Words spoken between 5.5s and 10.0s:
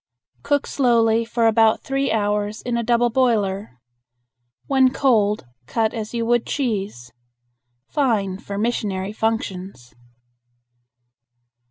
cut as you would cheese. Fine for missionary functions.